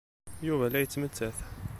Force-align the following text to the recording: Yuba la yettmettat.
Yuba 0.47 0.65
la 0.69 0.79
yettmettat. 0.81 1.37